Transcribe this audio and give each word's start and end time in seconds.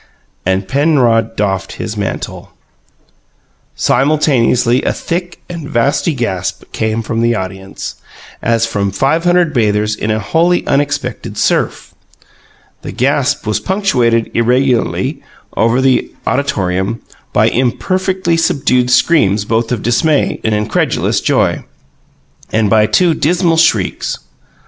And 0.47 0.67
Penrod 0.67 1.35
doffed 1.35 1.73
his 1.73 1.95
mantle. 1.95 2.53
Simultaneously, 3.75 4.81
a 4.81 4.91
thick 4.93 5.43
and 5.47 5.69
vasty 5.69 6.15
gasp 6.15 6.63
came 6.71 7.03
from 7.03 7.21
the 7.21 7.35
audience, 7.35 7.97
as 8.41 8.65
from 8.65 8.89
five 8.89 9.25
hundred 9.25 9.53
bathers 9.53 9.95
in 9.95 10.09
a 10.09 10.17
wholly 10.19 10.65
unexpected 10.65 11.37
surf. 11.37 11.93
This 12.81 12.93
gasp 12.97 13.45
was 13.45 13.59
punctuated 13.59 14.31
irregularly, 14.33 15.21
over 15.55 15.79
the 15.79 16.11
auditorium, 16.25 17.01
by 17.31 17.49
imperfectly 17.49 18.37
subdued 18.37 18.89
screams 18.89 19.45
both 19.45 19.71
of 19.71 19.83
dismay 19.83 20.41
and 20.43 20.55
incredulous 20.55 21.21
joy, 21.21 21.63
and 22.51 22.71
by 22.71 22.87
two 22.87 23.13
dismal 23.13 23.57
shrieks. 23.57 24.17